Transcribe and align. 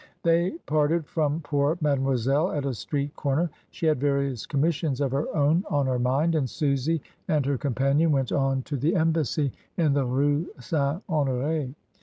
They 0.23 0.53
parted 0.65 1.05
from 1.05 1.41
poor 1.41 1.77
Mademoiselle 1.79 2.51
at 2.53 2.65
a 2.65 2.73
street 2.73 3.15
corner; 3.15 3.51
she 3.69 3.85
had 3.85 3.99
various 4.01 4.47
commissions 4.47 4.99
of 4.99 5.11
her 5.11 5.27
own 5.37 5.63
on 5.69 5.85
her 5.85 5.99
mind, 5.99 6.33
and 6.33 6.49
Susy 6.49 7.03
and 7.27 7.45
her 7.45 7.59
companion 7.59 8.11
went 8.11 8.31
on 8.31 8.63
to 8.63 8.77
the 8.77 8.95
Embassy 8.95 9.51
in 9.77 9.93
the 9.93 10.05
Rue 10.07 10.47
St. 10.59 11.05
Honor^. 11.05 11.75